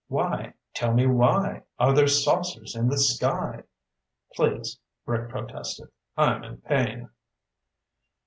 "Wye, 0.09 0.55
tell 0.73 0.95
me 0.95 1.05
Wye, 1.05 1.61
are 1.77 1.93
there 1.93 2.07
saucers 2.07 2.75
in 2.75 2.89
the 2.89 2.97
sky" 2.97 3.65
"Please," 4.35 4.79
Rick 5.05 5.29
protested, 5.29 5.89
"I'm 6.17 6.43
in 6.43 6.57
pain." 6.61 7.09